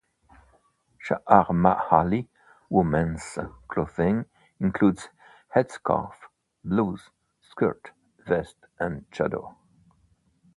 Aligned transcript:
Chaharmahali 1.07 2.27
women's 2.71 3.37
clothing 3.67 4.25
includes 4.59 5.09
head 5.49 5.71
scarf, 5.71 6.27
blouse, 6.63 7.11
skirt, 7.39 7.91
vest 8.25 8.55
and 8.79 9.07
Chador. 9.11 9.53